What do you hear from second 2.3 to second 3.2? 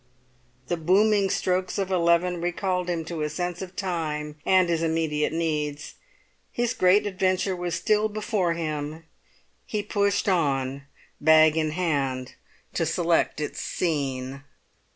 recalled him